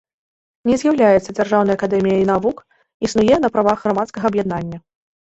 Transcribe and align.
Не 0.67 0.77
з'яўляецца 0.81 1.35
дзяржаўнай 1.39 1.77
акадэміяй 1.79 2.23
навук, 2.31 2.63
існуе 3.09 3.37
на 3.45 3.53
правах 3.59 3.85
грамадскага 3.85 4.25
аб'яднання. 4.35 4.77